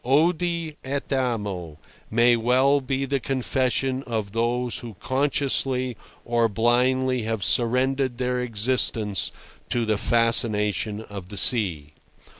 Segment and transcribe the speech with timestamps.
[0.03, 1.77] Odi et amo
[2.09, 9.31] may well be the confession of those who consciously or blindly have surrendered their existence
[9.69, 11.93] to the fascination of the sea.